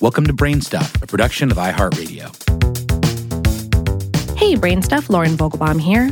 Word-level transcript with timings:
Welcome 0.00 0.26
to 0.28 0.32
Brainstuff, 0.32 1.02
a 1.02 1.06
production 1.06 1.50
of 1.50 1.58
iHeartRadio. 1.58 2.34
Hey, 4.34 4.54
Brainstuff, 4.54 5.10
Lauren 5.10 5.32
Vogelbaum 5.32 5.78
here. 5.78 6.10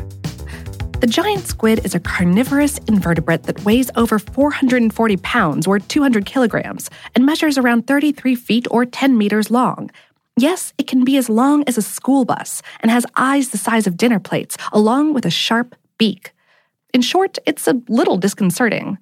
The 1.01 1.07
giant 1.07 1.47
squid 1.47 1.87
is 1.87 1.95
a 1.95 2.01
carnivorous 2.01 2.77
invertebrate 2.87 3.45
that 3.45 3.65
weighs 3.65 3.91
over 3.97 4.19
440 4.19 5.17
pounds 5.17 5.67
or 5.67 5.79
200 5.79 6.27
kilograms 6.27 6.91
and 7.15 7.25
measures 7.25 7.57
around 7.57 7.87
33 7.87 8.35
feet 8.35 8.67
or 8.71 8.85
10 8.85 9.17
meters 9.17 9.51
long. 9.51 9.91
Yes, 10.37 10.75
it 10.77 10.87
can 10.87 11.03
be 11.03 11.17
as 11.17 11.31
long 11.31 11.65
as 11.67 11.79
a 11.79 11.83
school 11.83 12.27
bus 12.27 12.61
and 12.81 12.91
has 12.91 13.07
eyes 13.17 13.49
the 13.49 13.59
size 13.59 13.87
of 13.87 13.97
dinner 13.97 14.21
plates, 14.21 14.59
along 14.71 15.15
with 15.15 15.25
a 15.25 15.31
sharp 15.31 15.75
beak. 15.97 16.35
In 16.93 17.01
short, 17.01 17.39
it's 17.47 17.67
a 17.67 17.81
little 17.89 18.19
disconcerting. 18.19 18.99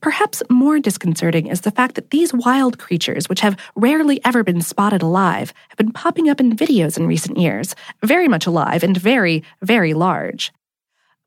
Perhaps 0.00 0.42
more 0.50 0.78
disconcerting 0.80 1.46
is 1.46 1.60
the 1.60 1.70
fact 1.70 1.94
that 1.94 2.10
these 2.10 2.34
wild 2.34 2.78
creatures, 2.78 3.28
which 3.28 3.40
have 3.40 3.56
rarely 3.74 4.20
ever 4.24 4.42
been 4.42 4.60
spotted 4.60 5.02
alive, 5.02 5.52
have 5.68 5.78
been 5.78 5.92
popping 5.92 6.28
up 6.28 6.40
in 6.40 6.56
videos 6.56 6.98
in 6.98 7.06
recent 7.06 7.38
years, 7.38 7.74
very 8.02 8.28
much 8.28 8.46
alive 8.46 8.82
and 8.82 8.96
very, 8.96 9.42
very 9.62 9.94
large. 9.94 10.52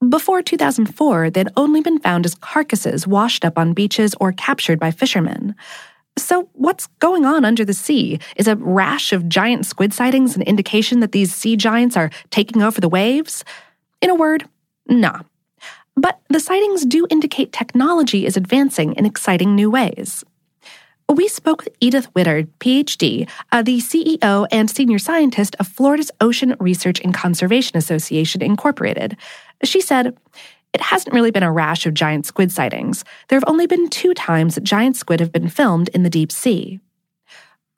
Before 0.07 0.41
2004, 0.41 1.30
they'd 1.30 1.49
only 1.57 1.81
been 1.81 1.99
found 1.99 2.25
as 2.25 2.35
carcasses 2.35 3.05
washed 3.05 3.43
up 3.43 3.57
on 3.57 3.73
beaches 3.73 4.16
or 4.19 4.31
captured 4.31 4.80
by 4.80 4.91
fishermen. 4.91 5.55
So, 6.17 6.49
what's 6.53 6.88
going 6.99 7.25
on 7.25 7.45
under 7.45 7.66
the 7.66 7.73
sea? 7.73 8.19
Is 8.35 8.47
a 8.47 8.55
rash 8.55 9.13
of 9.13 9.30
giant 9.30 9.66
squid 9.66 9.94
sightings 9.94 10.35
an 10.35 10.41
indication 10.44 10.99
that 10.99 11.11
these 11.11 11.33
sea 11.33 11.55
giants 11.55 11.97
are 11.97 12.11
taking 12.30 12.61
over 12.61 12.80
the 12.80 12.89
waves? 12.89 13.44
In 14.02 14.09
a 14.09 14.16
word, 14.16 14.47
nah. 14.88 15.21
But 15.99 16.21
the 16.30 16.39
sightings 16.39 16.85
do 16.85 17.05
indicate 17.09 17.52
technology 17.52 18.26
is 18.26 18.38
advancing 18.38 18.94
in 18.94 19.05
exciting 19.05 19.53
new 19.53 19.70
ways. 19.70 20.23
We 21.09 21.27
spoke 21.27 21.66
with 21.66 21.75
Edith 21.81 22.08
Widder, 22.16 22.44
PhD, 22.62 23.27
uh, 23.52 23.63
the 23.63 23.80
CEO 23.80 24.48
and 24.49 24.70
senior 24.70 24.97
scientist 24.97 25.58
of 25.59 25.67
Florida's 25.67 26.09
Ocean 26.22 26.56
Research 26.58 27.02
and 27.02 27.14
Conservation 27.14 27.75
Association, 27.75 28.41
Incorporated. 28.41 29.17
She 29.66 29.81
said, 29.81 30.17
it 30.72 30.80
hasn't 30.80 31.14
really 31.14 31.31
been 31.31 31.44
a 31.44 31.52
rash 31.52 31.86
of 31.86 31.94
giant 31.94 32.25
squid 32.25 32.50
sightings. 32.50 33.03
There 33.28 33.36
have 33.36 33.50
only 33.50 33.67
been 33.67 33.89
two 33.89 34.13
times 34.13 34.56
that 34.56 34.63
giant 34.63 34.95
squid 34.95 35.19
have 35.19 35.34
been 35.34 35.50
filmed 35.50 35.89
in 35.89 36.03
the 36.03 36.09
deep 36.09 36.31
sea. 36.31 36.80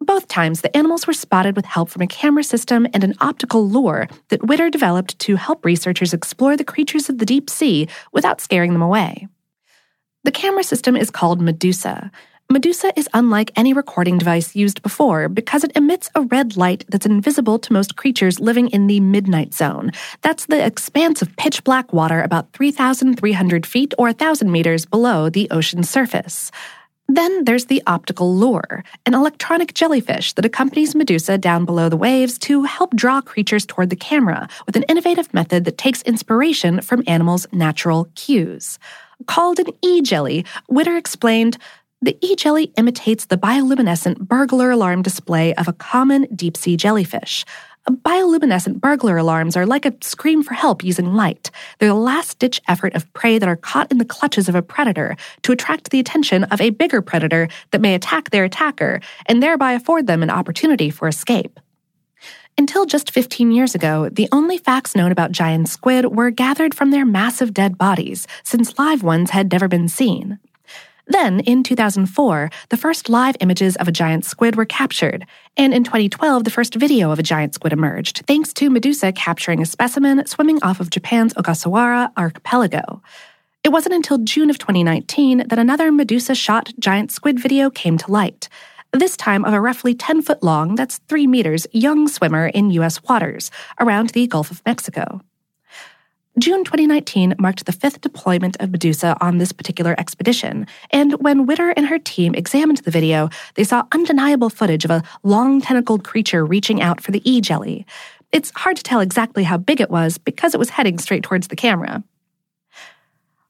Both 0.02 0.28
times, 0.28 0.62
the 0.62 0.76
animals 0.76 1.06
were 1.06 1.14
spotted 1.14 1.56
with 1.56 1.66
help 1.66 1.90
from 1.90 2.02
a 2.02 2.08
camera 2.08 2.44
system 2.44 2.88
and 2.92 3.04
an 3.04 3.14
optical 3.22 3.70
lure 3.70 4.08
that 4.30 4.44
Widder 4.44 4.72
developed 4.72 5.20
to 5.20 5.36
help 5.36 5.64
researchers 5.64 6.12
explore 6.12 6.58
the 6.58 6.64
creatures 6.64 7.08
of 7.08 7.20
the 7.20 7.26
deep 7.26 7.52
sea 7.52 7.88
without 8.12 8.42
scaring 8.42 8.74
them 8.74 8.82
away. 8.82 9.28
The 10.24 10.32
camera 10.32 10.64
system 10.64 10.96
is 10.96 11.12
called 11.12 11.40
Medusa. 11.40 12.12
Medusa 12.50 12.92
is 13.00 13.08
unlike 13.14 13.52
any 13.56 13.74
recording 13.74 14.18
device 14.18 14.56
used 14.56 14.82
before 14.82 15.30
because 15.30 15.64
it 15.64 15.72
emits 15.78 16.10
a 16.16 16.24
red 16.24 16.58
light 16.58 16.84
that's 16.90 17.06
invisible 17.06 17.60
to 17.60 17.72
most 17.72 17.96
creatures 17.96 18.40
living 18.40 18.70
in 18.70 18.88
the 18.88 19.00
midnight 19.00 19.54
zone. 19.54 19.92
That's 20.22 20.48
the 20.48 20.66
expanse 20.66 21.22
of 21.22 21.36
pitch 21.38 21.64
black 21.64 21.94
water 21.94 22.22
about 22.22 22.52
3,300 22.54 23.66
feet 23.66 23.94
or 23.98 24.08
1,000 24.08 24.52
meters 24.52 24.86
below 24.86 25.30
the 25.30 25.50
ocean's 25.50 25.90
surface. 25.90 26.52
Then 27.14 27.44
there's 27.44 27.66
the 27.66 27.84
optical 27.88 28.34
lure, 28.34 28.86
an 29.06 29.14
electronic 29.14 29.74
jellyfish 29.74 30.32
that 30.34 30.46
accompanies 30.46 30.96
Medusa 30.96 31.38
down 31.38 31.66
below 31.66 31.90
the 31.90 31.98
waves 31.98 32.40
to 32.40 32.64
help 32.64 32.96
draw 32.96 33.20
creatures 33.20 33.66
toward 33.66 33.90
the 33.90 33.98
camera 33.98 34.48
with 34.66 34.78
an 34.78 34.84
innovative 34.84 35.34
method 35.34 35.66
that 35.66 35.78
takes 35.78 36.02
inspiration 36.04 36.80
from 36.80 37.04
animals' 37.08 37.48
natural 37.52 38.08
cues. 38.16 38.80
Called 39.26 39.60
an 39.60 39.68
e 39.82 40.02
jelly, 40.02 40.46
Widder 40.70 40.96
explained 40.96 41.58
the 42.02 42.18
e 42.22 42.34
jelly 42.38 42.72
imitates 42.78 43.26
the 43.26 43.38
bioluminescent 43.38 44.20
burglar 44.20 44.72
alarm 44.72 45.02
display 45.02 45.54
of 45.56 45.68
a 45.68 45.74
common 45.74 46.28
deep 46.34 46.56
sea 46.56 46.78
jellyfish. 46.78 47.44
Bioluminescent 47.90 48.80
burglar 48.80 49.18
alarms 49.18 49.58
are 49.58 49.66
like 49.66 49.86
a 49.86 49.94
scream 50.02 50.44
for 50.44 50.54
help 50.54 50.84
using 50.84 51.14
light. 51.14 51.50
They're 51.80 51.90
the 51.90 51.96
last 51.96 52.38
ditch 52.38 52.62
effort 52.68 52.94
of 52.94 53.12
prey 53.14 53.40
that 53.40 53.50
are 53.50 53.56
caught 53.56 53.92
in 53.92 53.98
the 53.98 54.06
clutches 54.06 54.48
of 54.48 54.56
a 54.56 54.62
predator 54.62 55.16
to 55.42 55.52
attract 55.52 55.90
the 55.90 56.00
attention 56.00 56.44
of 56.46 56.62
a 56.62 56.70
bigger 56.70 57.02
predator 57.02 57.48
that 57.72 57.82
may 57.82 57.96
attack 57.96 58.30
their 58.30 58.44
attacker 58.44 59.02
and 59.26 59.42
thereby 59.42 59.74
afford 59.74 60.06
them 60.06 60.22
an 60.22 60.30
opportunity 60.30 60.92
for 60.92 61.08
escape. 61.08 61.60
Until 62.58 62.86
just 62.86 63.12
15 63.12 63.52
years 63.52 63.74
ago, 63.74 64.10
the 64.10 64.30
only 64.32 64.58
facts 64.58 64.96
known 64.96 65.12
about 65.12 65.32
giant 65.32 65.68
squid 65.68 66.16
were 66.16 66.30
gathered 66.30 66.76
from 66.76 66.92
their 66.92 67.06
massive 67.06 67.54
dead 67.54 67.78
bodies, 67.78 68.28
since 68.44 68.78
live 68.78 69.02
ones 69.02 69.32
had 69.32 69.52
never 69.52 69.68
been 69.68 69.88
seen. 69.88 70.38
Then, 71.08 71.40
in 71.42 71.64
2004, 71.64 72.50
the 72.70 72.78
first 72.78 73.10
live 73.10 73.36
images 73.40 73.76
of 73.78 73.88
a 73.88 73.92
giant 73.92 74.26
squid 74.26 74.56
were 74.56 74.66
captured, 74.66 75.26
and 75.58 75.74
in 75.74 75.84
2012, 75.84 76.44
the 76.44 76.50
first 76.50 76.76
video 76.76 77.12
of 77.12 77.20
a 77.20 77.24
giant 77.24 77.56
squid 77.56 77.74
emerged, 77.74 78.24
thanks 78.28 78.54
to 78.54 78.70
Medusa 78.70 79.12
capturing 79.12 79.62
a 79.62 79.66
specimen 79.66 80.26
swimming 80.26 80.62
off 80.64 80.80
of 80.80 80.90
Japan's 80.90 81.34
Ogasawara 81.34 82.12
archipelago. 82.18 83.02
It 83.64 83.70
wasn't 83.70 83.96
until 83.96 84.18
June 84.18 84.50
of 84.50 84.58
2019 84.58 85.48
that 85.48 85.60
another 85.60 85.92
Medusa 85.92 86.36
shot 86.36 86.72
giant 86.80 87.12
squid 87.12 87.40
video 87.40 87.70
came 87.70 87.98
to 87.98 88.12
light, 88.12 88.50
this 88.94 89.16
time 89.16 89.46
of 89.46 89.54
a 89.54 89.62
roughly 89.62 89.96
10 89.96 90.22
foot 90.22 90.44
long, 90.44 90.76
that's 90.76 91.00
3 91.08 91.26
meters, 91.26 91.66
young 91.72 92.08
swimmer 92.10 92.48
in 92.48 92.72
U.S. 92.72 93.02
waters, 93.04 93.50
around 93.80 94.10
the 94.10 94.28
Gulf 94.28 94.52
of 94.52 94.62
Mexico. 94.66 95.22
June 96.40 96.64
2019 96.64 97.36
marked 97.40 97.66
the 97.66 97.74
fifth 97.74 98.00
deployment 98.00 98.56
of 98.62 98.72
Medusa 98.72 99.18
on 99.20 99.38
this 99.38 99.52
particular 99.52 99.94
expedition, 99.98 100.66
and 100.90 101.12
when 101.22 101.46
Widder 101.46 101.72
and 101.72 101.88
her 101.88 102.00
team 102.00 102.34
examined 102.36 102.78
the 102.78 102.92
video, 102.92 103.30
they 103.56 103.66
saw 103.66 103.84
undeniable 103.92 104.50
footage 104.50 104.86
of 104.86 104.92
a 104.92 105.04
long 105.24 105.60
tentacled 105.60 106.06
creature 106.06 106.46
reaching 106.46 106.82
out 106.82 107.02
for 107.02 107.12
the 107.12 107.22
E 107.30 107.42
jelly. 107.42 107.86
It's 108.32 108.54
hard 108.56 108.78
to 108.78 108.84
tell 108.84 109.02
exactly 109.02 109.44
how 109.44 109.58
big 109.58 109.82
it 109.82 109.92
was 109.92 110.18
because 110.18 110.54
it 110.54 110.60
was 110.60 110.70
heading 110.70 111.00
straight 111.00 111.24
towards 111.24 111.50
the 111.50 111.58
camera. 111.58 112.02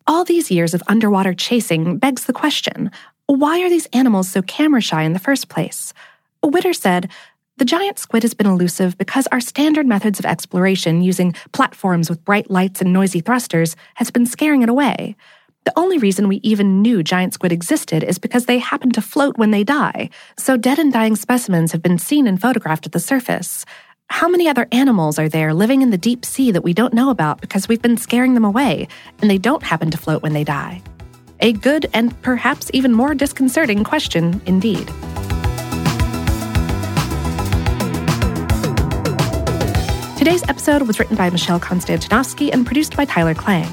All 0.07 0.23
these 0.23 0.49
years 0.49 0.73
of 0.73 0.81
underwater 0.87 1.35
chasing 1.35 1.99
begs 1.99 2.25
the 2.25 2.33
question 2.33 2.89
why 3.27 3.61
are 3.61 3.69
these 3.69 3.85
animals 3.93 4.27
so 4.27 4.41
camera 4.41 4.81
shy 4.81 5.03
in 5.03 5.13
the 5.13 5.19
first 5.19 5.47
place? 5.49 5.93
Widder 6.43 6.73
said, 6.73 7.09
the 7.61 7.65
giant 7.65 7.99
squid 7.99 8.23
has 8.23 8.33
been 8.33 8.47
elusive 8.47 8.97
because 8.97 9.27
our 9.27 9.39
standard 9.39 9.85
methods 9.85 10.17
of 10.17 10.25
exploration 10.25 11.03
using 11.03 11.35
platforms 11.51 12.09
with 12.09 12.25
bright 12.25 12.49
lights 12.49 12.81
and 12.81 12.91
noisy 12.91 13.21
thrusters 13.21 13.75
has 13.93 14.09
been 14.09 14.25
scaring 14.25 14.63
it 14.63 14.69
away. 14.69 15.15
The 15.65 15.73
only 15.75 15.99
reason 15.99 16.27
we 16.27 16.37
even 16.37 16.81
knew 16.81 17.03
giant 17.03 17.35
squid 17.35 17.51
existed 17.51 18.03
is 18.03 18.17
because 18.17 18.47
they 18.47 18.57
happen 18.57 18.89
to 18.93 19.01
float 19.03 19.37
when 19.37 19.51
they 19.51 19.63
die, 19.63 20.09
so 20.39 20.57
dead 20.57 20.79
and 20.79 20.91
dying 20.91 21.15
specimens 21.15 21.71
have 21.71 21.83
been 21.83 21.99
seen 21.99 22.25
and 22.25 22.41
photographed 22.41 22.87
at 22.87 22.93
the 22.93 22.99
surface. 22.99 23.63
How 24.09 24.27
many 24.27 24.49
other 24.49 24.67
animals 24.71 25.19
are 25.19 25.29
there 25.29 25.53
living 25.53 25.83
in 25.83 25.91
the 25.91 25.99
deep 25.99 26.25
sea 26.25 26.49
that 26.49 26.63
we 26.63 26.73
don't 26.73 26.95
know 26.95 27.11
about 27.11 27.41
because 27.41 27.67
we've 27.67 27.79
been 27.79 27.95
scaring 27.95 28.33
them 28.33 28.43
away, 28.43 28.87
and 29.21 29.29
they 29.29 29.37
don't 29.37 29.61
happen 29.61 29.91
to 29.91 29.99
float 29.99 30.23
when 30.23 30.33
they 30.33 30.43
die? 30.43 30.81
A 31.41 31.53
good 31.53 31.91
and 31.93 32.19
perhaps 32.23 32.71
even 32.73 32.91
more 32.91 33.13
disconcerting 33.13 33.83
question 33.83 34.41
indeed. 34.47 34.91
Today's 40.21 40.47
episode 40.47 40.83
was 40.83 40.99
written 40.99 41.15
by 41.15 41.31
Michelle 41.31 41.59
Konstantinovsky 41.59 42.51
and 42.53 42.63
produced 42.63 42.95
by 42.95 43.05
Tyler 43.05 43.33
Klang. 43.33 43.65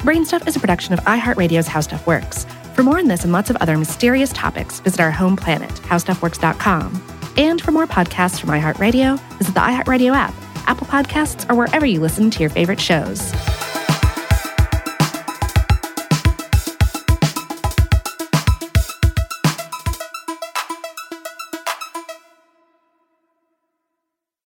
Brainstuff 0.00 0.48
is 0.48 0.56
a 0.56 0.58
production 0.58 0.92
of 0.92 0.98
iHeartRadio's 1.04 1.68
How 1.68 1.80
Stuff 1.80 2.08
Works. 2.08 2.44
For 2.74 2.82
more 2.82 2.98
on 2.98 3.06
this 3.06 3.22
and 3.22 3.32
lots 3.32 3.50
of 3.50 3.56
other 3.58 3.78
mysterious 3.78 4.32
topics, 4.32 4.80
visit 4.80 4.98
our 4.98 5.12
home 5.12 5.36
planet, 5.36 5.70
howstuffworks.com. 5.70 7.00
And 7.36 7.62
for 7.62 7.70
more 7.70 7.86
podcasts 7.86 8.40
from 8.40 8.50
iHeartRadio, 8.50 9.20
visit 9.38 9.54
the 9.54 9.60
iHeartRadio 9.60 10.12
app, 10.12 10.34
Apple 10.66 10.88
Podcasts, 10.88 11.48
or 11.48 11.54
wherever 11.54 11.86
you 11.86 12.00
listen 12.00 12.32
to 12.32 12.40
your 12.40 12.50
favorite 12.50 12.80
shows. 12.80 13.32